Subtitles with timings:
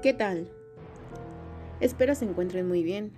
[0.00, 0.48] ¿Qué tal?
[1.80, 3.10] Espero se encuentren muy bien.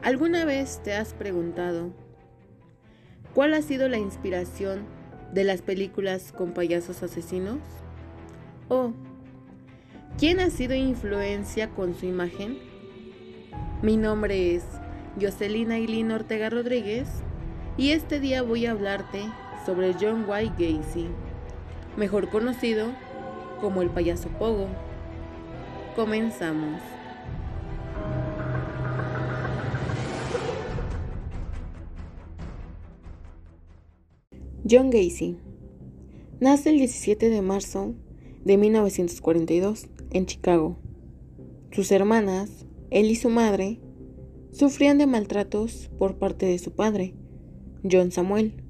[0.00, 1.90] ¿Alguna vez te has preguntado
[3.34, 4.86] cuál ha sido la inspiración
[5.34, 7.58] de las películas con payasos asesinos?
[8.70, 8.92] ¿O
[10.16, 12.56] quién ha sido influencia con su imagen?
[13.82, 14.64] Mi nombre es
[15.20, 17.06] Jocelyn Aileen Ortega Rodríguez
[17.76, 19.24] y este día voy a hablarte
[19.66, 21.08] sobre John White Gacy,
[21.98, 22.86] mejor conocido
[23.60, 24.66] como el payaso Pogo.
[25.96, 26.80] Comenzamos.
[34.70, 35.36] John Gacy
[36.38, 37.94] nace el 17 de marzo
[38.44, 40.76] de 1942 en Chicago.
[41.72, 43.80] Sus hermanas, él y su madre,
[44.52, 47.14] sufrían de maltratos por parte de su padre,
[47.90, 48.62] John Samuel,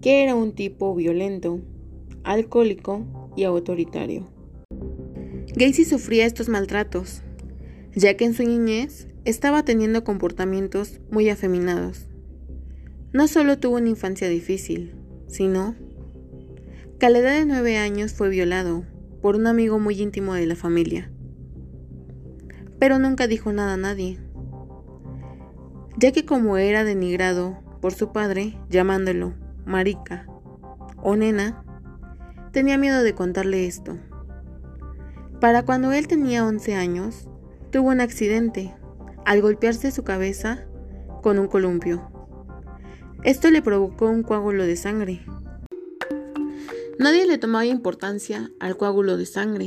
[0.00, 1.60] que era un tipo violento,
[2.24, 3.04] alcohólico
[3.36, 4.31] y autoritario.
[5.54, 7.22] Gacy sufría estos maltratos,
[7.94, 12.06] ya que en su niñez estaba teniendo comportamientos muy afeminados.
[13.12, 14.94] No solo tuvo una infancia difícil,
[15.28, 15.74] sino
[16.98, 18.86] que a la edad de nueve años fue violado
[19.20, 21.10] por un amigo muy íntimo de la familia.
[22.78, 24.18] Pero nunca dijo nada a nadie,
[25.98, 29.34] ya que como era denigrado por su padre llamándolo
[29.66, 30.26] marica
[30.96, 31.62] o nena,
[32.52, 33.98] tenía miedo de contarle esto.
[35.42, 37.26] Para cuando él tenía 11 años,
[37.72, 38.76] tuvo un accidente
[39.24, 40.68] al golpearse su cabeza
[41.20, 42.08] con un columpio.
[43.24, 45.26] Esto le provocó un coágulo de sangre.
[46.96, 49.66] Nadie le tomaba importancia al coágulo de sangre,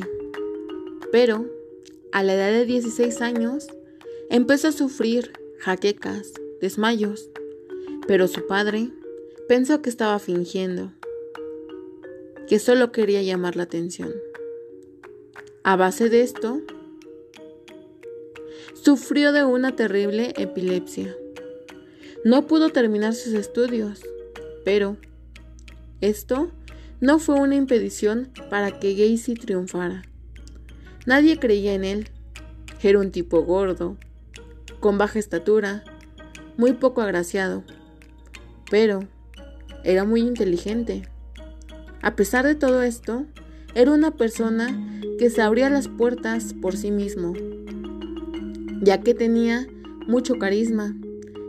[1.12, 1.46] pero
[2.14, 3.68] a la edad de 16 años
[4.30, 6.32] empezó a sufrir jaquecas,
[6.62, 7.30] desmayos,
[8.08, 8.92] pero su padre
[9.50, 10.94] pensó que estaba fingiendo,
[12.48, 14.14] que solo quería llamar la atención.
[15.68, 16.62] A base de esto,
[18.84, 21.16] sufrió de una terrible epilepsia.
[22.24, 24.04] No pudo terminar sus estudios,
[24.64, 24.98] pero
[26.02, 26.52] esto
[27.02, 30.04] no fue una impedición para que Gacy triunfara.
[31.08, 32.10] Nadie creía en él.
[32.84, 33.98] Era un tipo gordo,
[34.80, 35.84] con baja estatura,
[36.58, 37.64] muy poco agraciado,
[38.70, 39.08] pero
[39.84, 41.10] era muy inteligente.
[42.04, 43.26] A pesar de todo esto,
[43.76, 47.34] era una persona que se abría las puertas por sí mismo,
[48.82, 49.68] ya que tenía
[50.08, 50.96] mucho carisma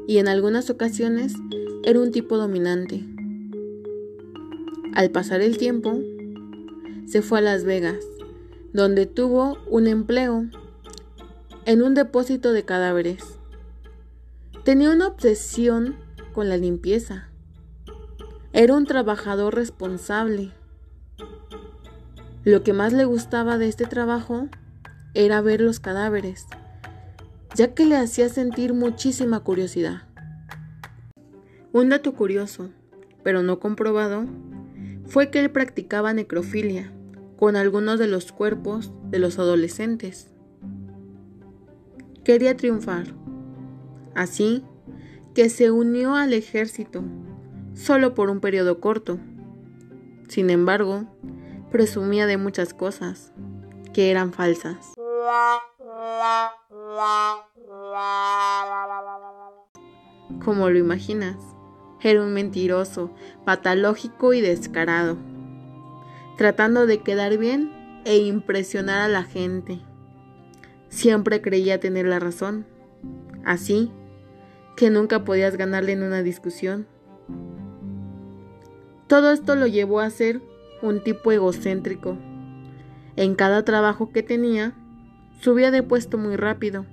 [0.09, 1.35] y en algunas ocasiones
[1.85, 3.05] era un tipo dominante.
[4.93, 6.01] Al pasar el tiempo,
[7.07, 8.05] se fue a Las Vegas,
[8.73, 10.47] donde tuvo un empleo
[11.65, 13.23] en un depósito de cadáveres.
[14.65, 15.95] Tenía una obsesión
[16.33, 17.29] con la limpieza.
[18.53, 20.56] Era un trabajador responsable
[22.47, 24.47] lo que más le gustaba de este trabajo
[25.15, 26.47] era ver los cadáveres,
[27.57, 30.03] ya que le hacía sentir muchísima curiosidad.
[31.73, 32.71] Un dato curioso,
[33.25, 34.27] pero no comprobado,
[35.07, 36.93] fue que él practicaba necrofilia
[37.37, 40.29] con algunos de los cuerpos de los adolescentes.
[42.23, 43.07] Quería triunfar,
[44.15, 44.63] así
[45.35, 47.03] que se unió al ejército,
[47.75, 49.19] solo por un periodo corto.
[50.29, 51.09] Sin embargo,
[51.77, 53.35] presumía de muchas cosas
[53.93, 54.95] que eran falsas.
[60.43, 61.37] Como lo imaginas,
[62.01, 63.11] era un mentiroso,
[63.45, 65.19] patológico y descarado,
[66.39, 69.79] tratando de quedar bien e impresionar a la gente.
[70.89, 72.65] Siempre creía tener la razón,
[73.45, 73.93] así
[74.79, 76.87] que nunca podías ganarle en una discusión.
[79.09, 80.41] Todo esto lo llevó a ser
[80.83, 82.17] un tipo egocéntrico.
[83.17, 84.75] En cada trabajo que tenía,
[85.41, 86.85] subía de puesto muy rápido.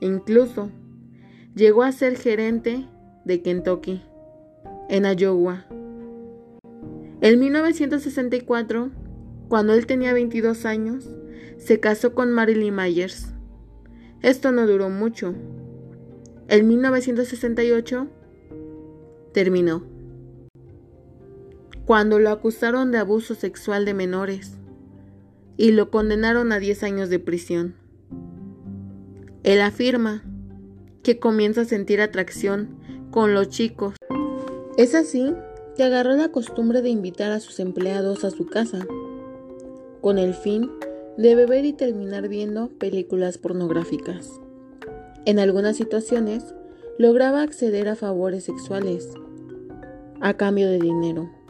[0.00, 0.70] Incluso
[1.54, 2.86] llegó a ser gerente
[3.24, 4.02] de Kentucky,
[4.88, 5.64] en Iowa.
[7.20, 8.90] En 1964,
[9.48, 11.08] cuando él tenía 22 años,
[11.56, 13.32] se casó con Marilyn Myers.
[14.20, 15.34] Esto no duró mucho.
[16.48, 18.08] En 1968
[19.32, 19.93] terminó
[21.86, 24.52] cuando lo acusaron de abuso sexual de menores
[25.56, 27.74] y lo condenaron a 10 años de prisión.
[29.42, 30.24] Él afirma
[31.02, 32.78] que comienza a sentir atracción
[33.10, 33.94] con los chicos.
[34.78, 35.34] Es así
[35.76, 38.86] que agarró la costumbre de invitar a sus empleados a su casa,
[40.00, 40.70] con el fin
[41.18, 44.40] de beber y terminar viendo películas pornográficas.
[45.26, 46.54] En algunas situaciones,
[46.98, 49.10] lograba acceder a favores sexuales
[50.20, 51.43] a cambio de dinero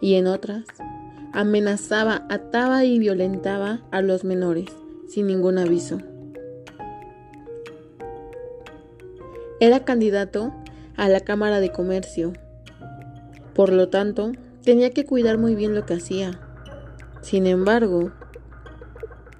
[0.00, 0.64] y en otras
[1.32, 4.66] amenazaba, ataba y violentaba a los menores
[5.08, 5.98] sin ningún aviso.
[9.60, 10.52] Era candidato
[10.96, 12.32] a la Cámara de Comercio.
[13.54, 14.32] Por lo tanto,
[14.62, 16.40] tenía que cuidar muy bien lo que hacía.
[17.22, 18.12] Sin embargo,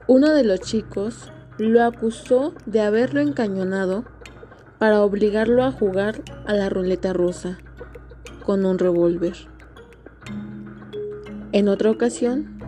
[0.06, 4.05] uno de los chicos lo acusó de haberlo encañonado
[4.79, 7.59] para obligarlo a jugar a la ruleta rusa
[8.44, 9.56] con un revólver.
[11.56, 12.58] En otra ocasión,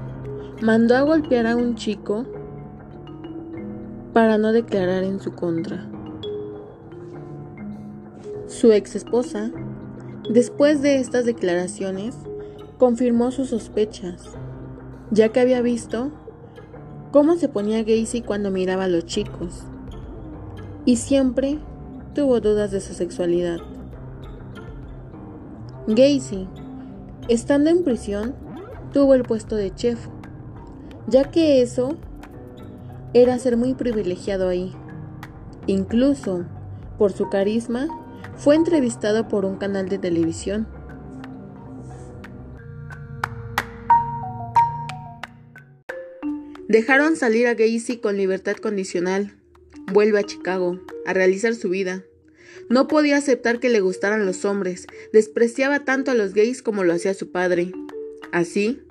[0.63, 2.25] mandó a golpear a un chico
[4.15, 5.87] para no declarar en su contra.
[8.47, 9.51] Su ex esposa,
[10.31, 12.17] después de estas declaraciones,
[12.79, 14.25] confirmó sus sospechas,
[15.11, 16.11] ya que había visto
[17.13, 19.65] cómo se ponía Gacy cuando miraba a los chicos,
[20.87, 21.59] y siempre
[22.15, 23.59] tuvo dudas de su sexualidad.
[25.89, 26.49] Gacy,
[27.29, 28.48] estando en prisión,
[28.93, 29.99] tuvo el puesto de chef,
[31.07, 31.97] ya que eso
[33.15, 34.73] era ser muy privilegiado ahí.
[35.67, 36.45] Incluso,
[36.99, 37.89] por su carisma,
[38.37, 40.67] fue entrevistado por un canal de televisión.
[46.69, 49.35] Dejaron salir a Gacy con libertad condicional.
[49.91, 52.05] Vuelve a Chicago a realizar su vida.
[52.69, 56.93] No podía aceptar que le gustaran los hombres, despreciaba tanto a los gays como lo
[56.93, 57.73] hacía su padre.
[58.33, 58.83] Así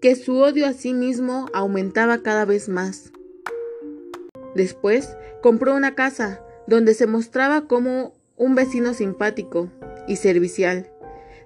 [0.00, 3.12] que su odio a sí mismo aumentaba cada vez más.
[4.54, 9.70] Después compró una casa donde se mostraba como un vecino simpático
[10.06, 10.90] y servicial.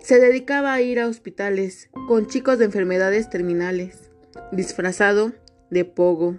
[0.01, 4.11] Se dedicaba a ir a hospitales con chicos de enfermedades terminales,
[4.53, 5.33] disfrazado
[5.71, 6.39] de Pogo.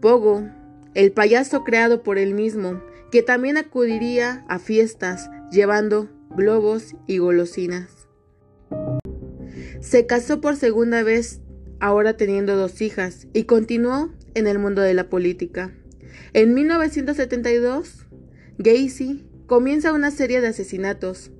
[0.00, 0.46] Pogo,
[0.94, 7.95] el payaso creado por él mismo, que también acudiría a fiestas llevando globos y golosinas.
[9.86, 11.40] Se casó por segunda vez,
[11.78, 15.70] ahora teniendo dos hijas, y continuó en el mundo de la política.
[16.32, 18.04] En 1972,
[18.58, 21.30] Gacy comienza una serie de asesinatos.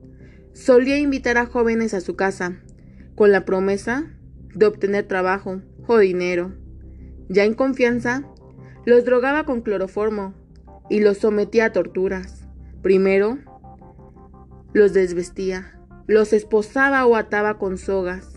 [0.52, 2.62] Solía invitar a jóvenes a su casa,
[3.16, 4.12] con la promesa
[4.54, 6.54] de obtener trabajo o dinero.
[7.28, 8.22] Ya en confianza,
[8.84, 10.34] los drogaba con cloroformo
[10.88, 12.46] y los sometía a torturas.
[12.81, 13.40] Primero,
[14.72, 18.35] los desvestía, los esposaba o ataba con sogas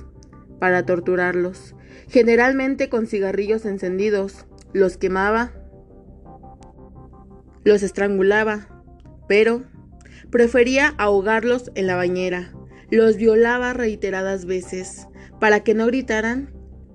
[0.60, 1.76] para torturarlos,
[2.08, 5.54] generalmente con cigarrillos encendidos los quemaba,
[7.64, 8.84] los estrangulaba,
[9.28, 9.64] pero
[10.30, 12.54] prefería ahogarlos en la bañera.
[12.92, 15.08] Los violaba reiteradas veces.
[15.40, 16.52] Para que no gritaran,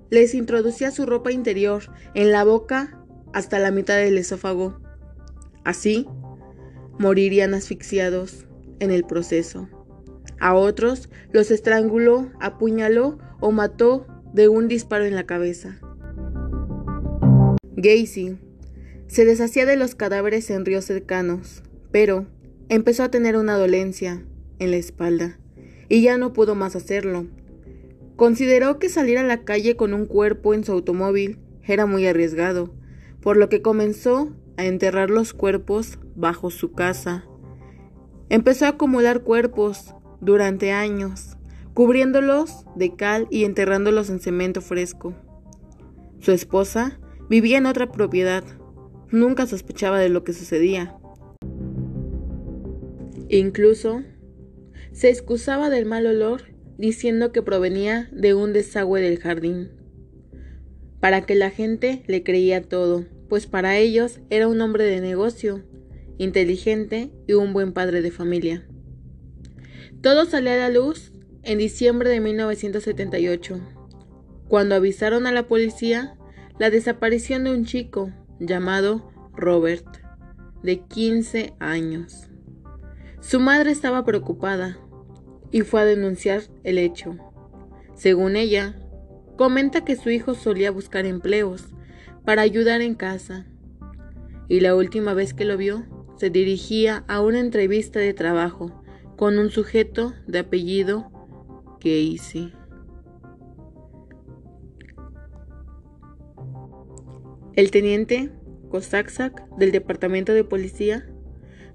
[0.09, 1.83] les introducía su ropa interior
[2.13, 3.01] en la boca
[3.33, 4.81] hasta la mitad del esófago.
[5.63, 6.07] Así,
[6.99, 8.45] morirían asfixiados
[8.79, 9.69] en el proceso.
[10.39, 15.79] A otros los estranguló, apuñaló o mató de un disparo en la cabeza.
[17.75, 18.39] Gacy
[19.05, 21.61] se deshacía de los cadáveres en ríos cercanos,
[21.91, 22.25] pero
[22.69, 24.25] empezó a tener una dolencia
[24.57, 25.37] en la espalda
[25.89, 27.27] y ya no pudo más hacerlo.
[28.15, 32.73] Consideró que salir a la calle con un cuerpo en su automóvil era muy arriesgado,
[33.21, 37.25] por lo que comenzó a enterrar los cuerpos bajo su casa.
[38.29, 41.34] Empezó a acumular cuerpos durante años,
[41.75, 45.13] cubriéndolos de cal y enterrándolos en cemento fresco.
[46.19, 48.43] Su esposa Vivía en otra propiedad.
[49.09, 50.95] Nunca sospechaba de lo que sucedía.
[53.29, 54.03] Incluso
[54.91, 56.43] se excusaba del mal olor
[56.77, 59.71] diciendo que provenía de un desagüe del jardín.
[60.99, 65.63] Para que la gente le creía todo, pues para ellos era un hombre de negocio,
[66.19, 68.67] inteligente y un buen padre de familia.
[70.01, 71.11] Todo salió a la luz
[71.45, 73.59] en diciembre de 1978.
[74.47, 76.17] Cuando avisaron a la policía,
[76.59, 79.85] la desaparición de un chico llamado Robert,
[80.63, 82.27] de 15 años.
[83.21, 84.79] Su madre estaba preocupada
[85.51, 87.15] y fue a denunciar el hecho.
[87.93, 88.75] Según ella,
[89.37, 91.65] comenta que su hijo solía buscar empleos
[92.23, 93.45] para ayudar en casa
[94.47, 95.85] y la última vez que lo vio
[96.17, 98.83] se dirigía a una entrevista de trabajo
[99.15, 101.11] con un sujeto de apellido
[107.55, 108.31] El teniente
[108.69, 111.07] Kosaksak del departamento de policía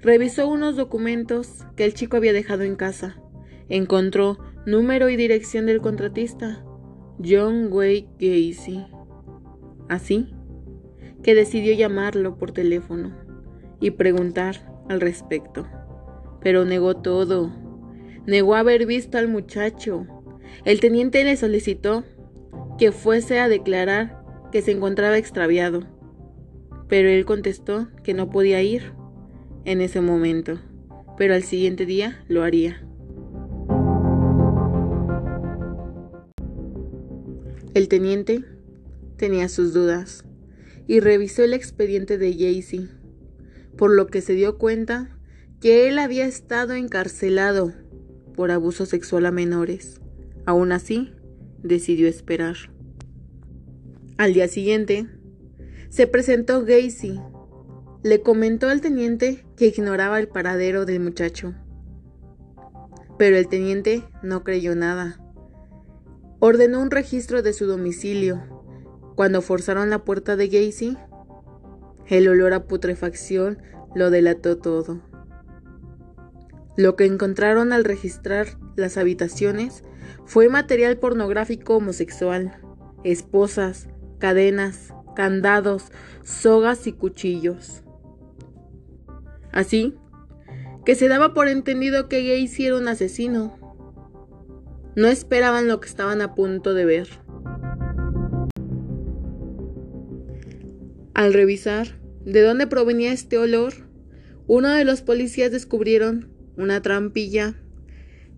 [0.01, 3.23] revisó unos documentos que el chico había dejado en casa.
[3.69, 6.65] Encontró número y dirección del contratista,
[7.25, 8.85] John Wayne Gacy.
[9.89, 10.35] Así
[11.23, 13.17] que decidió llamarlo por teléfono
[13.79, 15.69] y preguntar al respecto.
[16.41, 17.60] Pero negó todo.
[18.31, 20.07] Negó haber visto al muchacho.
[20.65, 22.05] El teniente le solicitó
[22.79, 24.23] que fuese a declarar
[24.53, 25.83] que se encontraba extraviado,
[26.87, 28.93] pero él contestó que no podía ir
[29.65, 30.61] en ese momento,
[31.19, 32.87] pero al siguiente día lo haría.
[37.75, 38.45] El teniente
[39.17, 40.25] tenía sus dudas
[40.87, 42.91] y revisó el expediente de Jaycee,
[43.77, 45.19] por lo que se dio cuenta
[45.61, 47.75] que él había estado encarcelado
[48.41, 50.01] por abuso sexual a menores.
[50.47, 51.13] Aún así,
[51.63, 52.57] decidió esperar.
[54.17, 55.07] Al día siguiente,
[55.91, 57.21] se presentó Gacy.
[58.03, 61.55] Le comentó al teniente que ignoraba el paradero del muchacho.
[63.19, 65.21] Pero el teniente no creyó nada.
[66.39, 68.41] Ordenó un registro de su domicilio.
[69.17, 70.97] Cuando forzaron la puerta de Gacy,
[72.07, 73.59] el olor a putrefacción
[73.95, 75.10] lo delató todo.
[76.81, 79.85] Lo que encontraron al registrar las habitaciones
[80.25, 82.59] fue material pornográfico homosexual,
[83.05, 87.83] esposas, cadenas, candados, sogas y cuchillos.
[89.53, 89.95] Así
[90.87, 93.59] que se daba por entendido que Gacy era un asesino.
[94.97, 97.09] No esperaban lo que estaban a punto de ver.
[101.13, 103.75] Al revisar de dónde provenía este olor,
[104.47, 107.55] uno de los policías descubrieron una trampilla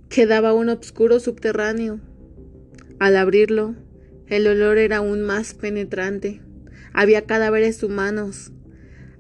[0.09, 2.01] que daba un oscuro subterráneo.
[2.99, 3.75] Al abrirlo,
[4.27, 6.41] el olor era aún más penetrante.
[6.93, 8.53] Había cadáveres humanos.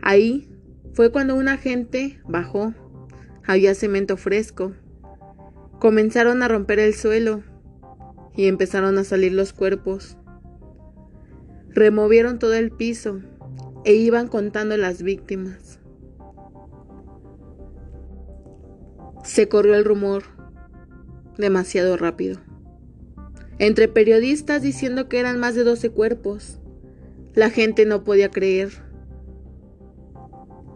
[0.01, 0.49] Ahí
[0.93, 2.75] fue cuando un agente bajó.
[3.45, 4.75] Había cemento fresco.
[5.79, 7.43] Comenzaron a romper el suelo
[8.37, 10.17] y empezaron a salir los cuerpos.
[11.71, 13.21] Removieron todo el piso
[13.85, 15.82] e iban contando las víctimas.
[19.23, 20.25] Se corrió el rumor
[21.39, 22.41] demasiado rápido.
[23.59, 26.59] Entre periodistas diciendo que eran más de 12 cuerpos.
[27.35, 28.71] La gente no podía creer.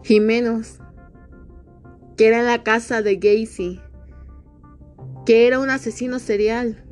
[0.05, 0.79] Y menos
[2.15, 3.81] que era en la casa de Gacy,
[5.25, 6.83] que era un asesino serial.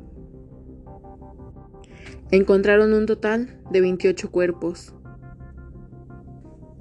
[2.30, 4.94] Encontraron un total de 28 cuerpos.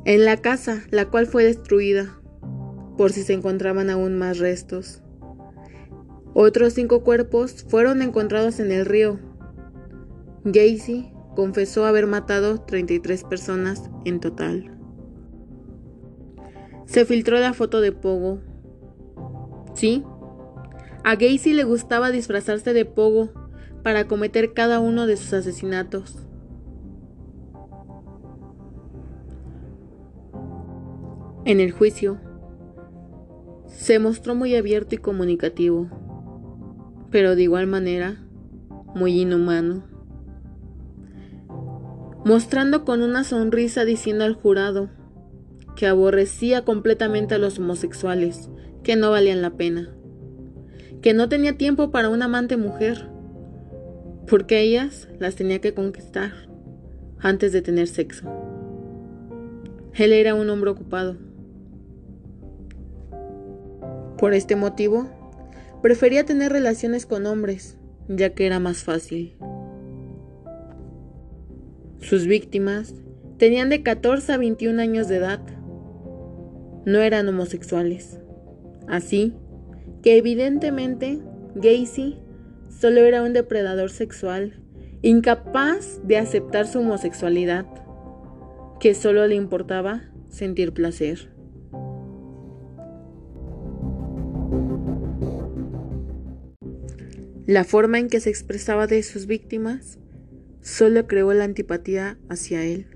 [0.03, 2.19] En la casa, la cual fue destruida
[2.97, 5.01] por si se encontraban aún más restos.
[6.33, 9.19] Otros cinco cuerpos fueron encontrados en el río.
[10.43, 14.77] Gacy confesó haber matado 33 personas en total.
[16.85, 18.39] Se filtró la foto de Pogo.
[19.73, 20.03] Sí,
[21.03, 23.29] a Gacy le gustaba disfrazarse de Pogo
[23.83, 26.17] para cometer cada uno de sus asesinatos.
[31.45, 32.19] En el juicio,
[33.77, 35.89] se mostró muy abierto y comunicativo,
[37.11, 38.23] pero de igual manera
[38.95, 39.83] muy inhumano,
[42.23, 44.89] mostrando con una sonrisa diciendo al jurado
[45.75, 48.49] que aborrecía completamente a los homosexuales,
[48.81, 49.93] que no valían la pena,
[51.01, 53.09] que no tenía tiempo para una amante mujer,
[54.27, 56.31] porque ellas las tenía que conquistar
[57.19, 58.31] antes de tener sexo.
[59.93, 61.17] Él era un hombre ocupado
[64.25, 65.05] por este motivo,
[65.83, 67.77] prefería tener relaciones con hombres,
[68.07, 69.37] ya que era más fácil.
[71.99, 72.95] Sus víctimas
[73.37, 75.41] tenían de 14 a 21 años de edad.
[76.87, 78.19] No eran homosexuales.
[78.87, 79.35] Así
[80.01, 81.19] que evidentemente
[81.53, 82.17] Gacy
[82.67, 84.59] solo era un depredador sexual,
[85.03, 87.67] incapaz de aceptar su homosexualidad,
[88.79, 91.34] que solo le importaba sentir placer.
[97.47, 99.99] La forma en que se expresaba de sus víctimas
[100.61, 102.87] solo creó la antipatía hacia él.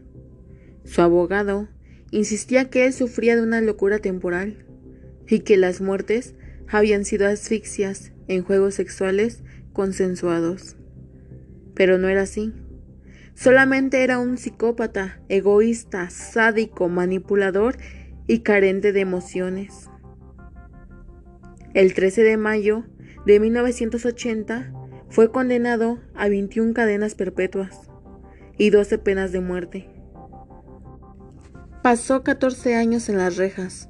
[0.85, 1.69] Su abogado
[2.09, 4.65] insistía que él sufría de una locura temporal
[5.27, 6.33] y que las muertes
[6.67, 10.77] habían sido asfixias en juegos sexuales consensuados.
[11.75, 12.51] Pero no era así.
[13.35, 17.77] Solamente era un psicópata, egoísta, sádico, manipulador
[18.25, 19.89] y carente de emociones.
[21.75, 22.85] El 13 de mayo
[23.25, 24.73] de 1980
[25.09, 27.89] fue condenado a 21 cadenas perpetuas
[28.57, 29.89] y 12 penas de muerte.
[31.81, 33.89] Pasó 14 años en las rejas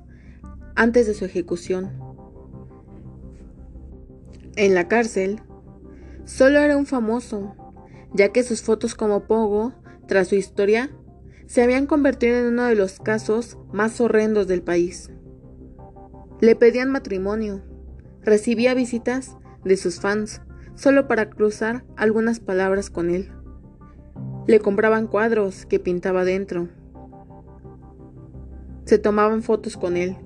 [0.76, 1.92] antes de su ejecución.
[4.56, 5.42] En la cárcel,
[6.26, 7.56] solo era un famoso,
[8.14, 9.74] ya que sus fotos como Pogo,
[10.08, 10.90] tras su historia,
[11.48, 15.10] se habían convertido en uno de los casos más horrendos del país.
[16.42, 17.64] Le pedían matrimonio,
[18.24, 20.42] Recibía visitas de sus fans
[20.76, 23.32] solo para cruzar algunas palabras con él.
[24.48, 26.70] Le compraban cuadros que pintaba dentro.
[28.86, 30.18] Se tomaban fotos con él.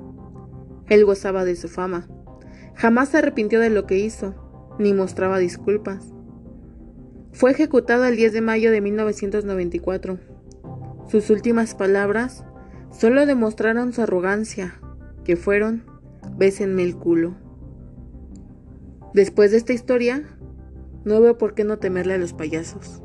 [0.88, 2.07] Él gozaba de su fama.
[2.75, 4.35] Jamás se arrepintió de lo que hizo,
[4.79, 6.13] ni mostraba disculpas.
[7.31, 10.19] Fue ejecutado el 10 de mayo de 1994.
[11.09, 12.45] Sus últimas palabras
[12.91, 14.79] solo demostraron su arrogancia,
[15.23, 15.83] que fueron,
[16.38, 17.35] bésenme el culo.
[19.13, 20.24] Después de esta historia,
[21.05, 23.02] no veo por qué no temerle a los payasos.